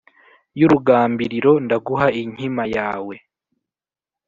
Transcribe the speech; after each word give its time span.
y’ 0.59 0.61
urugambiriro 0.65 1.51
ndaguha 1.65 2.07
inkima 2.21 2.63
yawe.’ 2.75 3.15